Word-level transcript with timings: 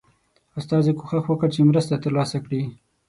استازي 0.59 0.91
کوښښ 0.97 1.25
وکړ 1.29 1.49
چې 1.55 1.67
مرسته 1.69 1.95
ترلاسه 2.03 2.37
کړي. 2.45 2.61